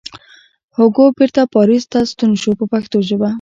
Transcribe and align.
هوګو 0.75 1.05
بېرته 1.17 1.41
پاریس 1.55 1.83
ته 1.91 1.99
ستون 2.11 2.31
شو 2.41 2.51
په 2.59 2.65
پښتو 2.73 2.97
ژبه. 3.07 3.29